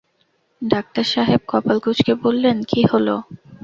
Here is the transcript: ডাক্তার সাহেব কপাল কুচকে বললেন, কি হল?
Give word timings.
ডাক্তার 0.61 1.05
সাহেব 1.13 1.41
কপাল 1.51 1.77
কুচকে 1.83 2.13
বললেন, 2.23 2.57
কি 2.69 2.81
হল? 2.91 3.07